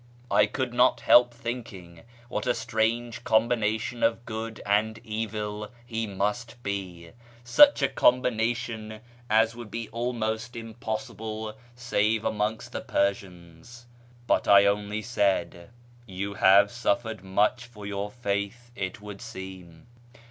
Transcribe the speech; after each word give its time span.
I 0.31 0.47
could 0.47 0.73
not 0.73 1.01
help 1.01 1.31
thinking 1.31 2.01
what 2.27 2.47
a 2.47 2.55
strange 2.55 3.23
combination 3.23 4.01
of 4.01 4.25
good 4.25 4.59
and 4.65 4.97
evil 5.03 5.69
he 5.85 6.07
must 6.07 6.55
be— 6.63 7.11
such 7.43 7.83
a 7.83 7.87
combination 7.87 9.01
as 9.29 9.55
would 9.55 9.69
be 9.69 9.89
almost 9.89 10.55
impossible 10.55 11.55
save 11.75 12.25
amongst 12.25 12.71
the 12.71 12.81
Persians— 12.81 13.85
but 14.25 14.47
I 14.47 14.65
only 14.65 15.03
said:" 15.03 15.69
You 16.07 16.33
have 16.33 16.71
suffered 16.71 17.23
much 17.23 17.65
for 17.65 17.85
your 17.85 18.09
faith, 18.09 18.71
it 18.75 19.01
would 19.01 19.21
seem." 19.21 19.85